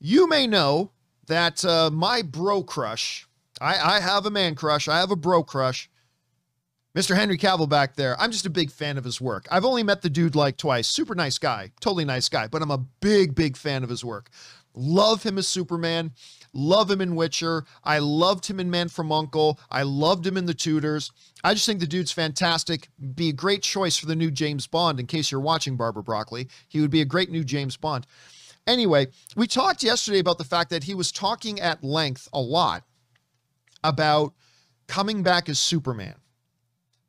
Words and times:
You 0.00 0.26
may 0.26 0.46
know 0.46 0.92
that 1.26 1.62
uh, 1.62 1.90
my 1.92 2.22
bro 2.22 2.62
crush, 2.62 3.26
I, 3.60 3.96
I 3.96 4.00
have 4.00 4.24
a 4.24 4.30
man 4.30 4.54
crush, 4.54 4.88
I 4.88 4.98
have 4.98 5.10
a 5.10 5.16
bro 5.16 5.44
crush. 5.44 5.90
Mr. 6.96 7.14
Henry 7.14 7.36
Cavill 7.36 7.68
back 7.68 7.94
there, 7.94 8.18
I'm 8.18 8.32
just 8.32 8.46
a 8.46 8.50
big 8.50 8.70
fan 8.70 8.96
of 8.96 9.04
his 9.04 9.20
work. 9.20 9.46
I've 9.50 9.64
only 9.64 9.82
met 9.82 10.00
the 10.00 10.10
dude 10.10 10.34
like 10.34 10.56
twice. 10.56 10.88
Super 10.88 11.14
nice 11.14 11.38
guy, 11.38 11.70
totally 11.80 12.06
nice 12.06 12.30
guy, 12.30 12.48
but 12.48 12.62
I'm 12.62 12.70
a 12.70 12.78
big, 12.78 13.34
big 13.34 13.58
fan 13.58 13.84
of 13.84 13.90
his 13.90 14.02
work. 14.02 14.30
Love 14.74 15.22
him 15.22 15.36
as 15.36 15.46
Superman. 15.46 16.12
Love 16.52 16.90
him 16.90 17.00
in 17.00 17.14
Witcher. 17.14 17.64
I 17.84 17.98
loved 17.98 18.46
him 18.46 18.58
in 18.58 18.70
Man 18.70 18.88
from 18.88 19.12
Uncle. 19.12 19.60
I 19.70 19.82
loved 19.82 20.26
him 20.26 20.36
in 20.36 20.46
The 20.46 20.54
Tudors. 20.54 21.12
I 21.44 21.54
just 21.54 21.66
think 21.66 21.80
the 21.80 21.86
dude's 21.86 22.12
fantastic. 22.12 22.88
Be 23.14 23.28
a 23.28 23.34
great 23.34 23.62
choice 23.62 23.96
for 23.96 24.06
the 24.06 24.16
new 24.16 24.30
James 24.30 24.66
Bond. 24.66 24.98
In 24.98 25.06
case 25.06 25.30
you're 25.30 25.40
watching 25.40 25.76
Barbara 25.76 26.02
Broccoli, 26.02 26.48
he 26.68 26.80
would 26.80 26.90
be 26.90 27.00
a 27.00 27.04
great 27.04 27.30
new 27.30 27.44
James 27.44 27.76
Bond. 27.76 28.06
Anyway, 28.66 29.08
we 29.36 29.46
talked 29.46 29.82
yesterday 29.82 30.18
about 30.18 30.38
the 30.38 30.44
fact 30.44 30.70
that 30.70 30.84
he 30.84 30.94
was 30.94 31.10
talking 31.10 31.60
at 31.60 31.82
length 31.82 32.28
a 32.32 32.40
lot 32.40 32.84
about 33.82 34.34
coming 34.86 35.22
back 35.22 35.48
as 35.48 35.58
Superman. 35.58 36.14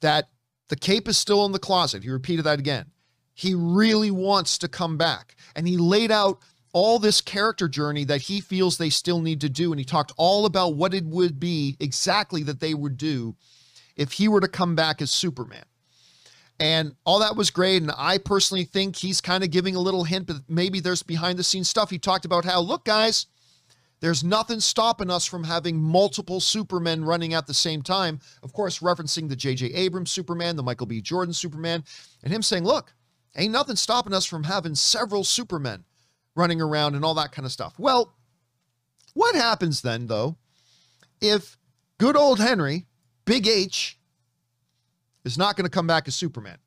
That 0.00 0.28
the 0.68 0.76
cape 0.76 1.08
is 1.08 1.18
still 1.18 1.44
in 1.44 1.52
the 1.52 1.58
closet. 1.58 2.02
He 2.02 2.10
repeated 2.10 2.44
that 2.46 2.58
again. 2.58 2.86
He 3.34 3.54
really 3.54 4.10
wants 4.10 4.58
to 4.58 4.68
come 4.68 4.96
back. 4.96 5.34
And 5.56 5.66
he 5.66 5.76
laid 5.76 6.10
out 6.10 6.40
all 6.72 6.98
this 6.98 7.20
character 7.20 7.68
journey 7.68 8.04
that 8.04 8.22
he 8.22 8.40
feels 8.40 8.78
they 8.78 8.90
still 8.90 9.20
need 9.20 9.40
to 9.40 9.48
do. 9.48 9.72
And 9.72 9.80
he 9.80 9.84
talked 9.84 10.12
all 10.16 10.46
about 10.46 10.76
what 10.76 10.94
it 10.94 11.04
would 11.04 11.40
be 11.40 11.76
exactly 11.80 12.42
that 12.44 12.60
they 12.60 12.74
would 12.74 12.96
do 12.96 13.34
if 13.96 14.12
he 14.12 14.28
were 14.28 14.40
to 14.40 14.48
come 14.48 14.74
back 14.74 15.02
as 15.02 15.10
Superman. 15.10 15.64
And 16.60 16.94
all 17.06 17.20
that 17.20 17.36
was 17.36 17.50
great. 17.50 17.80
And 17.80 17.90
I 17.96 18.18
personally 18.18 18.64
think 18.64 18.94
he's 18.94 19.22
kind 19.22 19.42
of 19.42 19.50
giving 19.50 19.74
a 19.74 19.80
little 19.80 20.04
hint, 20.04 20.26
but 20.26 20.36
maybe 20.46 20.78
there's 20.78 21.02
behind 21.02 21.38
the 21.38 21.42
scenes 21.42 21.70
stuff. 21.70 21.88
He 21.88 21.98
talked 21.98 22.26
about 22.26 22.44
how, 22.44 22.60
look, 22.60 22.84
guys, 22.84 23.26
there's 24.00 24.22
nothing 24.22 24.60
stopping 24.60 25.10
us 25.10 25.24
from 25.24 25.44
having 25.44 25.78
multiple 25.78 26.38
Supermen 26.38 27.04
running 27.04 27.32
at 27.32 27.46
the 27.46 27.54
same 27.54 27.82
time. 27.82 28.20
Of 28.42 28.52
course, 28.52 28.80
referencing 28.80 29.28
the 29.28 29.36
J.J. 29.36 29.68
Abrams 29.68 30.10
Superman, 30.10 30.56
the 30.56 30.62
Michael 30.62 30.86
B. 30.86 31.00
Jordan 31.00 31.32
Superman, 31.32 31.82
and 32.22 32.32
him 32.32 32.42
saying, 32.42 32.64
look, 32.64 32.92
ain't 33.36 33.52
nothing 33.52 33.76
stopping 33.76 34.12
us 34.14 34.26
from 34.26 34.44
having 34.44 34.74
several 34.74 35.24
Supermen 35.24 35.84
running 36.34 36.60
around 36.60 36.94
and 36.94 37.04
all 37.04 37.14
that 37.14 37.32
kind 37.32 37.46
of 37.46 37.52
stuff. 37.52 37.74
Well, 37.78 38.14
what 39.14 39.34
happens 39.34 39.80
then, 39.82 40.06
though, 40.06 40.36
if 41.20 41.56
good 41.98 42.16
old 42.16 42.38
Henry, 42.38 42.86
Big 43.24 43.46
H, 43.46 43.98
is 45.24 45.38
not 45.38 45.56
going 45.56 45.64
to 45.64 45.70
come 45.70 45.86
back 45.86 46.08
as 46.08 46.14
Superman? 46.14 46.58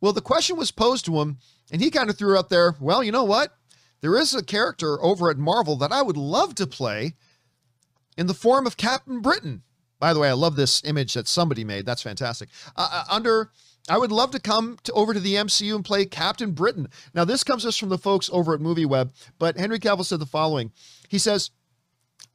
Well, 0.00 0.12
the 0.12 0.20
question 0.20 0.56
was 0.56 0.70
posed 0.70 1.04
to 1.06 1.20
him, 1.20 1.38
and 1.70 1.80
he 1.80 1.90
kind 1.90 2.10
of 2.10 2.18
threw 2.18 2.36
out 2.36 2.50
there, 2.50 2.74
well, 2.80 3.04
you 3.04 3.12
know 3.12 3.24
what? 3.24 3.56
There 4.00 4.18
is 4.18 4.34
a 4.34 4.42
character 4.42 5.02
over 5.02 5.30
at 5.30 5.38
Marvel 5.38 5.76
that 5.76 5.92
I 5.92 6.02
would 6.02 6.16
love 6.16 6.56
to 6.56 6.66
play 6.66 7.14
in 8.16 8.26
the 8.26 8.34
form 8.34 8.66
of 8.66 8.76
Captain 8.76 9.20
Britain. 9.20 9.62
By 10.00 10.12
the 10.12 10.18
way, 10.18 10.28
I 10.28 10.32
love 10.32 10.56
this 10.56 10.82
image 10.84 11.14
that 11.14 11.28
somebody 11.28 11.62
made. 11.62 11.86
That's 11.86 12.02
fantastic. 12.02 12.48
Uh, 12.76 12.88
uh 12.90 13.04
under 13.08 13.52
I 13.88 13.98
would 13.98 14.12
love 14.12 14.30
to 14.32 14.40
come 14.40 14.78
to, 14.84 14.92
over 14.92 15.12
to 15.12 15.20
the 15.20 15.34
MCU 15.34 15.74
and 15.74 15.84
play 15.84 16.04
Captain 16.04 16.52
Britain. 16.52 16.88
Now, 17.14 17.24
this 17.24 17.42
comes 17.42 17.66
us 17.66 17.76
from 17.76 17.88
the 17.88 17.98
folks 17.98 18.30
over 18.32 18.54
at 18.54 18.60
MovieWeb, 18.60 19.10
but 19.38 19.58
Henry 19.58 19.78
Cavill 19.78 20.04
said 20.04 20.20
the 20.20 20.26
following. 20.26 20.70
He 21.08 21.18
says, 21.18 21.50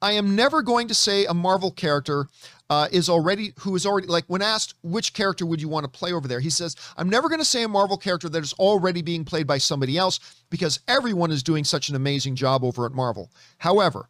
I 0.02 0.14
am 0.14 0.36
never 0.36 0.62
going 0.62 0.88
to 0.88 0.94
say 0.94 1.26
a 1.26 1.34
Marvel 1.34 1.72
character 1.72 2.28
uh, 2.70 2.88
is 2.92 3.10
already, 3.10 3.54
who 3.60 3.76
is 3.76 3.86
already, 3.86 4.08
like 4.08 4.26
when 4.28 4.42
asked 4.42 4.76
which 4.84 5.14
character 5.14 5.46
would 5.46 5.62
you 5.62 5.70
want 5.70 5.86
to 5.86 6.00
play 6.00 6.12
over 6.12 6.28
there, 6.28 6.40
he 6.40 6.50
says, 6.50 6.76
I'm 6.98 7.10
never 7.10 7.30
going 7.30 7.40
to 7.40 7.46
say 7.46 7.64
a 7.64 7.68
Marvel 7.68 7.98
character 7.98 8.30
that 8.30 8.44
is 8.44 8.54
already 8.54 9.02
being 9.02 9.26
played 9.26 9.48
by 9.48 9.58
somebody 9.58 9.98
else 9.98 10.20
because 10.50 10.82
everyone 10.88 11.32
is 11.32 11.44
doing 11.44 11.64
such 11.64 11.90
an 11.90 11.96
amazing 11.96 12.36
job 12.36 12.64
over 12.64 12.86
at 12.86 12.92
Marvel. 12.92 13.32
However, 13.60 14.10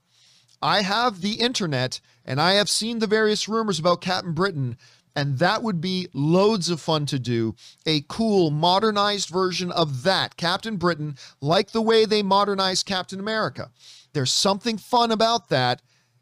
I 0.62 0.82
have 0.82 1.22
the 1.22 1.34
internet 1.34 2.00
and 2.26 2.42
I 2.42 2.54
have 2.54 2.70
seen 2.70 3.00
the 3.00 3.08
various 3.08 3.48
rumors 3.48 3.80
about 3.80 4.02
Captain 4.02 4.34
Britain 4.34 4.78
and 5.18 5.40
that 5.40 5.64
would 5.64 5.82
be 5.82 6.08
loads 6.14 6.70
of 6.70 6.80
fun 6.80 7.08
to 7.08 7.18
do. 7.18 7.56
A 7.88 8.06
cool, 8.08 8.52
modernized 8.52 9.30
version 9.30 9.72
of 9.72 10.04
that, 10.04 10.38
Captain 10.38 10.78
Britain, 10.78 11.18
like 11.42 11.72
the 11.72 11.82
way 11.82 12.06
they 12.06 12.22
modernized 12.22 12.86
Captain 12.86 13.20
America. 13.20 13.72
There's 14.14 14.32
something 14.32 14.78
fun 14.78 15.12
about 15.12 15.50
that, 15.50 15.82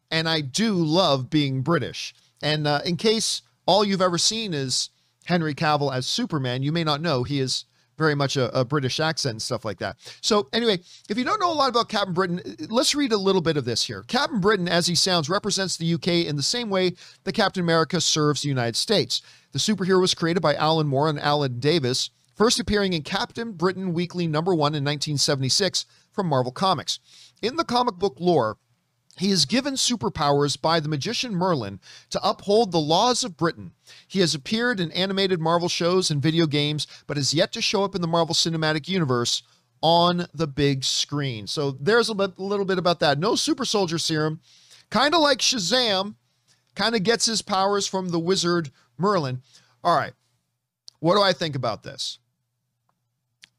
and 0.10 0.30
I 0.30 0.40
do 0.40 0.76
love 0.76 1.30
being 1.30 1.62
British. 1.62 2.16
And 2.42 2.66
uh, 2.66 2.80
in 2.86 2.96
case 2.96 3.42
all 3.66 3.84
you've 3.84 4.02
ever 4.02 4.18
seen 4.18 4.54
is 4.54 4.90
Henry 5.26 5.54
Cavill 5.54 5.94
as 5.94 6.06
Superman, 6.06 6.64
you 6.64 6.72
may 6.72 6.86
not 6.86 7.02
know 7.02 7.24
he 7.24 7.42
is 7.42 7.66
very 7.98 8.16
much 8.16 8.38
a, 8.38 8.58
a, 8.58 8.66
British 8.66 9.00
accent 9.00 9.34
and 9.34 9.42
stuff 9.42 9.66
like 9.66 9.80
that. 9.80 9.98
So, 10.22 10.48
anyway, 10.54 10.80
if 11.10 11.18
you 11.18 11.24
don't 11.24 11.40
know 11.40 11.52
a 11.52 11.54
lot 11.54 11.70
about 11.70 11.90
Captain 11.90 12.14
Britain, 12.14 12.42
let's 12.70 12.96
read 12.96 13.12
a 13.12 13.18
little 13.18 13.42
bit 13.42 13.58
of 13.58 13.66
this 13.66 13.84
here. 13.84 14.04
Captain 14.04 14.40
Britain, 14.40 14.68
as 14.68 14.88
he 14.88 14.96
sounds, 14.96 15.30
represents 15.30 15.78
the 15.78 15.94
UK 15.94 16.08
in 16.08 16.36
the 16.36 16.44
same 16.44 16.70
way 16.70 16.94
that 17.24 17.34
Captain 17.34 17.64
America 17.64 18.02
serves 18.02 18.42
the 18.42 18.50
United 18.50 18.76
States. 18.76 19.22
The 19.52 19.60
superhero 19.60 20.02
was 20.02 20.14
created 20.14 20.42
by 20.42 20.56
Alan 20.56 20.88
Moore 20.88 21.10
and 21.10 21.20
Alan 21.20 21.60
Davis, 21.60 22.10
first 22.36 22.60
appearing 22.60 22.94
in 22.94 23.04
Captain 23.04 23.54
Britain 23.54 23.94
Weekly 23.94 24.28
number 24.28 24.52
one 24.52 24.76
in 24.76 24.84
1976 24.84 25.86
from 26.12 26.28
Marvel 26.28 26.52
Comics. 26.52 27.00
In 27.42 27.56
the 27.56 27.64
comic 27.64 27.96
book 27.96 28.16
lore, 28.20 28.58
he 29.18 29.32
is 29.32 29.46
given 29.46 29.76
superpowers 29.76 30.62
by 30.62 30.80
the 30.80 30.90
magician 30.90 31.34
Merlin 31.34 31.80
to 32.10 32.28
uphold 32.28 32.72
the 32.72 32.80
laws 32.80 33.24
of 33.24 33.38
Britain. 33.38 33.72
He 34.08 34.20
has 34.20 34.36
appeared 34.36 34.80
in 34.80 34.92
animated 34.92 35.40
Marvel 35.40 35.70
shows 35.70 36.12
and 36.12 36.22
video 36.22 36.46
games, 36.48 36.86
but 37.08 37.18
has 37.18 37.34
yet 37.34 37.52
to 37.54 37.62
show 37.62 37.84
up 37.84 37.96
in 37.96 38.02
the 38.02 38.08
Marvel 38.08 38.36
Cinematic 38.36 38.88
Universe 38.90 39.44
on 39.82 40.28
the 40.34 40.48
big 40.48 40.84
screen. 40.84 41.48
So 41.48 41.72
there's 41.72 42.10
a, 42.10 42.16
bit, 42.16 42.38
little 42.40 42.66
bit 42.66 42.78
about 42.78 43.00
that. 43.00 43.20
No 43.20 43.36
super 43.36 43.66
soldier 43.66 43.98
serum, 43.98 44.42
kind 44.90 45.14
of 45.14 45.22
like 45.22 45.40
Shazam, 45.40 46.16
kind 46.76 46.96
of 46.96 47.04
gets 47.04 47.26
his 47.26 47.42
powers 47.42 47.88
from 47.88 48.10
the 48.10 48.20
wizard 48.20 48.72
Merlin. 48.98 49.42
All 49.84 49.96
right, 49.96 50.14
what 51.00 51.16
do 51.16 51.22
I 51.22 51.34
think 51.34 51.56
about 51.56 51.84
this? 51.84 52.20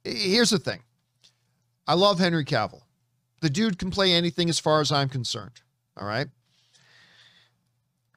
Here's 0.04 0.50
the 0.50 0.58
thing 0.58 0.82
I 1.86 1.94
love 1.94 2.18
Henry 2.18 2.44
Cavill. 2.44 2.82
The 3.40 3.50
dude 3.50 3.78
can 3.78 3.90
play 3.90 4.12
anything 4.12 4.48
as 4.48 4.58
far 4.58 4.80
as 4.80 4.90
I'm 4.90 5.08
concerned. 5.08 5.60
All 5.96 6.06
right. 6.06 6.28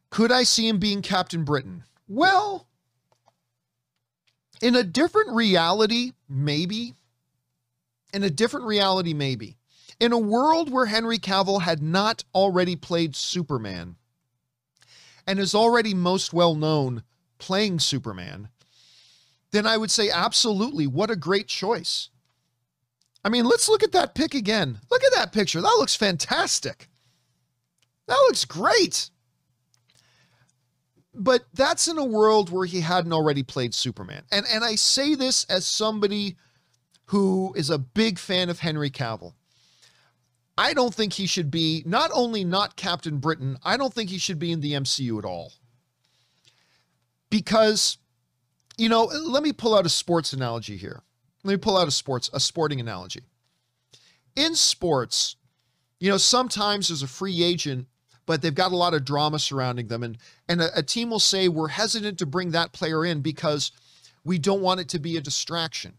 Could 0.09 0.31
I 0.31 0.43
see 0.43 0.67
him 0.67 0.79
being 0.79 1.01
Captain 1.01 1.43
Britain? 1.43 1.83
Well, 2.07 2.67
in 4.61 4.75
a 4.75 4.83
different 4.83 5.31
reality, 5.31 6.13
maybe. 6.27 6.95
In 8.13 8.23
a 8.23 8.29
different 8.29 8.65
reality, 8.65 9.13
maybe. 9.13 9.57
In 9.99 10.11
a 10.11 10.17
world 10.17 10.71
where 10.71 10.87
Henry 10.87 11.19
Cavill 11.19 11.61
had 11.61 11.81
not 11.81 12.23
already 12.33 12.75
played 12.75 13.15
Superman 13.15 13.97
and 15.27 15.39
is 15.39 15.53
already 15.53 15.93
most 15.93 16.33
well 16.33 16.55
known 16.55 17.03
playing 17.37 17.79
Superman, 17.79 18.49
then 19.51 19.67
I 19.67 19.77
would 19.77 19.91
say 19.91 20.09
absolutely, 20.09 20.87
what 20.87 21.11
a 21.11 21.15
great 21.15 21.47
choice. 21.47 22.09
I 23.23 23.29
mean, 23.29 23.45
let's 23.45 23.67
look 23.67 23.83
at 23.83 23.91
that 23.91 24.15
pic 24.15 24.33
again. 24.33 24.79
Look 24.89 25.03
at 25.03 25.13
that 25.15 25.31
picture. 25.31 25.61
That 25.61 25.75
looks 25.77 25.95
fantastic. 25.95 26.89
That 28.07 28.15
looks 28.27 28.45
great. 28.45 29.09
But 31.13 31.45
that's 31.53 31.87
in 31.87 31.97
a 31.97 32.05
world 32.05 32.49
where 32.49 32.65
he 32.65 32.81
hadn't 32.81 33.13
already 33.13 33.43
played 33.43 33.73
Superman. 33.73 34.23
And 34.31 34.45
and 34.51 34.63
I 34.63 34.75
say 34.75 35.15
this 35.15 35.43
as 35.45 35.65
somebody 35.65 36.37
who 37.05 37.53
is 37.55 37.69
a 37.69 37.77
big 37.77 38.17
fan 38.17 38.49
of 38.49 38.59
Henry 38.59 38.89
Cavill. 38.89 39.33
I 40.57 40.73
don't 40.73 40.93
think 40.93 41.13
he 41.13 41.25
should 41.25 41.49
be 41.49 41.83
not 41.85 42.11
only 42.13 42.43
not 42.43 42.75
Captain 42.75 43.17
Britain, 43.17 43.57
I 43.63 43.77
don't 43.77 43.93
think 43.93 44.09
he 44.09 44.17
should 44.17 44.39
be 44.39 44.51
in 44.51 44.61
the 44.61 44.73
MCU 44.73 45.17
at 45.17 45.25
all. 45.25 45.53
Because 47.29 47.97
you 48.77 48.87
know, 48.87 49.03
let 49.05 49.43
me 49.43 49.51
pull 49.51 49.75
out 49.75 49.85
a 49.85 49.89
sports 49.89 50.31
analogy 50.31 50.77
here. 50.77 51.01
Let 51.43 51.53
me 51.53 51.57
pull 51.57 51.77
out 51.77 51.87
a 51.87 51.91
sports 51.91 52.29
a 52.33 52.39
sporting 52.39 52.79
analogy. 52.79 53.21
In 54.35 54.55
sports, 54.55 55.35
you 55.99 56.09
know, 56.09 56.17
sometimes 56.17 56.87
there's 56.87 57.03
a 57.03 57.07
free 57.07 57.43
agent, 57.43 57.87
but 58.25 58.41
they've 58.41 58.53
got 58.53 58.71
a 58.71 58.77
lot 58.77 58.93
of 58.93 59.05
drama 59.05 59.39
surrounding 59.39 59.87
them, 59.87 60.03
and 60.03 60.17
and 60.47 60.61
a, 60.61 60.79
a 60.79 60.83
team 60.83 61.09
will 61.09 61.19
say 61.19 61.47
we're 61.47 61.69
hesitant 61.69 62.19
to 62.19 62.25
bring 62.25 62.51
that 62.51 62.73
player 62.73 63.05
in 63.05 63.21
because 63.21 63.71
we 64.23 64.37
don't 64.37 64.61
want 64.61 64.79
it 64.79 64.89
to 64.89 64.99
be 64.99 65.17
a 65.17 65.21
distraction. 65.21 65.93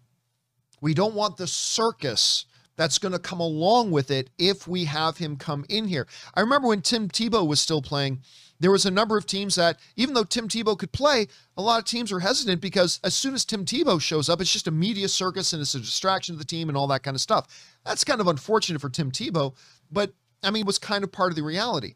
We 0.80 0.94
don't 0.94 1.14
want 1.14 1.36
the 1.36 1.46
circus 1.46 2.46
that's 2.76 2.98
going 2.98 3.12
to 3.12 3.18
come 3.18 3.40
along 3.40 3.90
with 3.90 4.10
it 4.10 4.30
if 4.38 4.66
we 4.66 4.84
have 4.84 5.18
him 5.18 5.36
come 5.36 5.64
in 5.68 5.88
here. 5.88 6.06
I 6.34 6.40
remember 6.40 6.68
when 6.68 6.82
Tim 6.82 7.08
Tebow 7.08 7.46
was 7.46 7.60
still 7.60 7.82
playing, 7.82 8.20
there 8.58 8.70
was 8.70 8.84
a 8.86 8.90
number 8.90 9.16
of 9.16 9.26
teams 9.26 9.54
that, 9.54 9.78
even 9.96 10.14
though 10.14 10.24
Tim 10.24 10.46
Tebow 10.46 10.78
could 10.78 10.92
play, 10.92 11.28
a 11.56 11.62
lot 11.62 11.78
of 11.78 11.86
teams 11.86 12.12
were 12.12 12.20
hesitant 12.20 12.60
because 12.60 13.00
as 13.02 13.14
soon 13.14 13.34
as 13.34 13.44
Tim 13.44 13.64
Tebow 13.64 14.00
shows 14.00 14.28
up, 14.28 14.40
it's 14.40 14.52
just 14.52 14.68
a 14.68 14.70
media 14.70 15.08
circus 15.08 15.52
and 15.52 15.62
it's 15.62 15.74
a 15.74 15.80
distraction 15.80 16.34
to 16.34 16.38
the 16.38 16.44
team 16.44 16.68
and 16.68 16.76
all 16.76 16.86
that 16.88 17.02
kind 17.02 17.14
of 17.14 17.20
stuff. 17.20 17.76
That's 17.84 18.04
kind 18.04 18.20
of 18.20 18.28
unfortunate 18.28 18.80
for 18.80 18.90
Tim 18.90 19.10
Tebow, 19.10 19.54
but 19.90 20.12
I 20.42 20.50
mean, 20.50 20.62
it 20.62 20.66
was 20.66 20.78
kind 20.78 21.04
of 21.04 21.10
part 21.10 21.32
of 21.32 21.36
the 21.36 21.42
reality. 21.42 21.94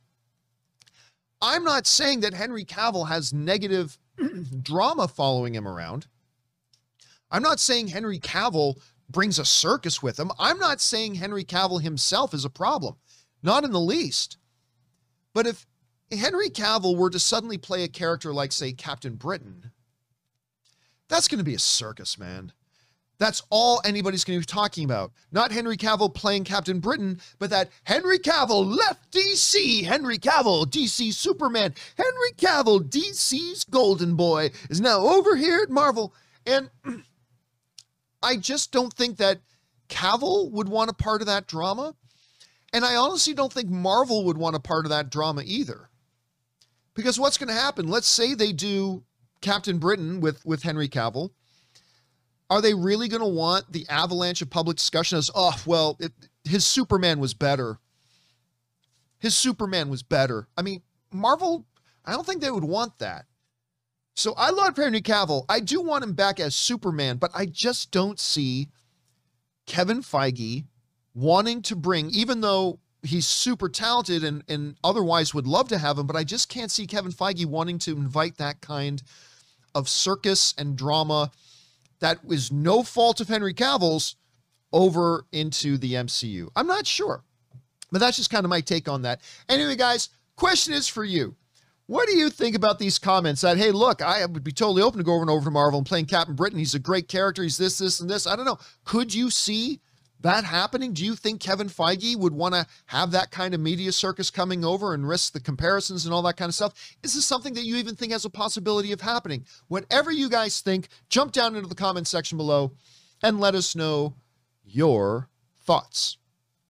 I'm 1.41 1.65
not 1.65 1.87
saying 1.87 2.21
that 2.21 2.33
Henry 2.33 2.65
Cavill 2.65 3.09
has 3.09 3.33
negative 3.33 3.99
drama 4.63 5.09
following 5.09 5.55
him 5.55 5.69
around. 5.69 6.07
I'm 7.31 7.43
not 7.43 7.61
saying 7.61 7.89
Henry 7.89 8.19
Cavill 8.19 8.77
brings 9.11 9.39
a 9.39 9.45
circus 9.45 10.03
with 10.03 10.19
him. 10.19 10.31
I'm 10.39 10.59
not 10.59 10.81
saying 10.81 11.15
Henry 11.15 11.45
Cavill 11.45 11.83
himself 11.83 12.35
is 12.35 12.45
a 12.45 12.51
problem, 12.51 12.97
not 13.43 13.65
in 13.65 13.73
the 13.73 13.81
least. 13.81 14.39
But 15.33 15.47
if 15.47 15.67
Henry 16.11 16.49
Cavill 16.49 16.97
were 16.97 17.11
to 17.11 17.19
suddenly 17.19 17.59
play 17.59 17.85
a 17.85 17.89
character 17.89 18.33
like, 18.33 18.53
say, 18.53 18.73
Captain 18.73 19.15
Britain, 19.17 19.71
that's 21.09 21.29
going 21.29 21.39
to 21.39 21.45
be 21.45 21.55
a 21.55 21.59
circus, 21.59 22.19
man. 22.19 22.53
That's 23.19 23.43
all 23.49 23.81
anybody's 23.85 24.25
going 24.25 24.41
to 24.41 24.47
be 24.47 24.53
talking 24.53 24.85
about. 24.85 25.13
Not 25.31 25.53
Henry 25.53 25.77
Cavill 25.77 26.13
playing 26.13 26.45
Captain 26.45 26.81
Britain, 26.81 27.21
but 27.39 27.51
that 27.51 27.71
Henry 27.85 28.19
Cavill 28.19 28.77
left 28.77 29.13
DC. 29.13 29.85
Henry 29.85 30.19
Cavill, 30.19 30.67
DC 30.67 31.13
Superman. 31.13 31.75
Henry 31.97 32.33
Cavill, 32.37 32.81
DC's 32.81 33.65
Golden 33.65 34.17
Boy, 34.17 34.51
is 34.69 34.81
now 34.81 35.01
over 35.01 35.37
here 35.37 35.61
at 35.63 35.71
Marvel. 35.71 36.13
And 36.45 36.71
I 38.25 38.37
just 38.37 38.73
don't 38.73 38.93
think 38.93 39.19
that 39.19 39.41
Cavill 39.89 40.51
would 40.51 40.69
want 40.69 40.91
a 40.91 40.95
part 40.95 41.21
of 41.21 41.27
that 41.27 41.47
drama. 41.47 41.95
And 42.73 42.85
I 42.85 42.97
honestly 42.97 43.35
don't 43.35 43.53
think 43.53 43.71
Marvel 43.71 44.25
would 44.25 44.39
want 44.39 44.57
a 44.57 44.61
part 44.61 44.87
of 44.87 44.91
that 44.91 45.11
drama 45.11 45.43
either. 45.45 45.91
Because 46.95 47.21
what's 47.21 47.39
going 47.39 47.49
to 47.49 47.55
happen? 47.55 47.87
Let's 47.87 48.09
say 48.09 48.35
they 48.35 48.53
do 48.53 49.05
Captain 49.41 49.79
Britain 49.79 50.21
with, 50.21 50.45
with 50.45 50.63
Henry 50.63 50.89
Cavill 50.89 51.31
are 52.51 52.61
they 52.61 52.75
really 52.75 53.09
going 53.09 53.23
to 53.23 53.29
want 53.29 53.73
the 53.73 53.87
avalanche 53.89 54.43
of 54.43 54.51
public 54.51 54.77
discussion 54.77 55.19
as, 55.19 55.31
oh, 55.35 55.61
well, 55.67 55.97
it, 55.99 56.13
his 56.45 56.67
Superman 56.67 57.19
was 57.19 57.35
better? 57.35 57.79
His 59.19 59.37
Superman 59.37 59.89
was 59.89 60.03
better. 60.03 60.49
I 60.57 60.63
mean, 60.63 60.83
Marvel, 61.11 61.67
I 62.05 62.13
don't 62.13 62.27
think 62.27 62.43
they 62.43 62.51
would 62.51 62.65
want 62.65 62.99
that. 62.99 63.25
So 64.15 64.35
I 64.37 64.51
love 64.51 64.77
Henry 64.77 65.01
Cavill. 65.01 65.45
I 65.49 65.61
do 65.61 65.81
want 65.81 66.05
him 66.05 66.13
back 66.13 66.39
as 66.39 66.55
Superman, 66.55 67.17
but 67.17 67.33
I 67.35 67.47
just 67.47 67.91
don't 67.91 68.19
see 68.21 68.69
Kevin 69.67 70.03
Feige 70.03 70.65
wanting 71.15 71.63
to 71.63 71.77
bring, 71.77 72.11
even 72.11 72.41
though 72.41 72.79
he's 73.03 73.27
super 73.27 73.69
talented 73.69 74.25
and, 74.25 74.43
and 74.49 74.77
otherwise 74.83 75.35
would 75.35 75.47
love 75.47 75.69
to 75.69 75.79
have 75.79 75.99
him, 75.99 76.07
but 76.07 76.17
I 76.17 76.25
just 76.25 76.49
can't 76.49 76.71
see 76.71 76.87
Kevin 76.87 77.13
Feige 77.13 77.47
wanting 77.47 77.79
to 77.81 77.93
invite 77.93 78.39
that 78.39 78.61
kind 78.61 79.03
of 79.75 79.89
circus 79.89 80.55
and 80.57 80.77
drama 80.77 81.31
that 82.01 82.25
was 82.25 82.51
no 82.53 82.83
fault 82.83 83.21
of 83.21 83.29
Henry 83.29 83.55
Cavill's 83.55 84.17
over 84.73 85.25
into 85.33 85.77
the 85.77 85.95
MCU. 85.95 86.49
I'm 86.57 86.67
not 86.67 86.87
sure, 86.87 87.23
but 87.91 87.99
that's 87.99 88.17
just 88.17 88.31
kind 88.31 88.45
of 88.45 88.51
my 88.51 88.61
take 88.61 88.89
on 88.89 89.03
that. 89.03 89.21
Anyway, 89.49 89.77
guys, 89.77 90.09
question 90.37 90.73
is 90.73 90.89
for 90.89 91.05
you. 91.05 91.37
What 91.87 92.09
do 92.09 92.17
you 92.17 92.31
think 92.31 92.57
about 92.57 92.79
these 92.79 92.99
comments 92.99 93.43
that, 93.43 93.59
hey, 93.59 93.71
look, 93.71 94.01
I 94.01 94.25
would 94.25 94.43
be 94.43 94.53
totally 94.53 94.83
open 94.83 94.99
to 94.99 95.05
going 95.05 95.29
over 95.29 95.45
to 95.45 95.51
Marvel 95.51 95.79
and 95.79 95.87
playing 95.87 96.07
Captain 96.07 96.35
Britain. 96.35 96.59
He's 96.59 96.75
a 96.75 96.79
great 96.79 97.09
character. 97.09 97.43
He's 97.43 97.59
this, 97.59 97.77
this, 97.77 98.01
and 98.01 98.09
this. 98.09 98.27
I 98.27 98.37
don't 98.37 98.47
know. 98.47 98.59
Could 98.85 99.15
you 99.15 99.29
see 99.29 99.81
that 100.21 100.45
happening? 100.45 100.95
Do 100.95 101.05
you 101.05 101.15
think 101.15 101.41
Kevin 101.41 101.69
Feige 101.69 102.17
would 102.17 102.33
want 102.33 102.55
to 102.55 102.67
have 102.87 103.11
that 103.11 103.31
kind 103.31 103.53
of 103.53 103.61
media 103.61 103.93
circus 103.93 104.31
coming 104.31 104.65
over 104.65 104.95
and 104.95 105.07
risk 105.07 105.35
the 105.35 105.41
comparisons 105.41 106.07
and 106.07 106.15
all 106.15 106.23
that 106.23 106.39
kind 106.39 106.49
of 106.49 106.55
stuff? 106.55 106.97
Is 107.03 107.13
this 107.15 107.27
something 107.27 107.53
that 107.53 107.67
you 107.67 107.77
even 107.77 107.95
think 107.95 108.13
has 108.13 108.25
a 108.25 108.31
possibility 108.31 108.93
of 108.93 109.03
happening? 109.03 109.45
Whatever 109.69 110.11
you 110.11 110.31
guys 110.31 110.63
think, 110.63 110.89
jump 111.11 111.33
down 111.33 111.55
into 111.55 111.69
the 111.69 111.75
comment 111.75 112.09
section 112.09 112.39
below 112.39 112.73
and 113.23 113.39
let 113.39 113.55
us 113.55 113.77
know 113.77 114.15
your 114.65 115.29
thoughts. 115.61 116.17